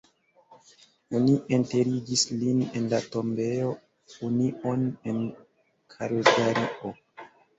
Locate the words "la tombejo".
2.95-3.69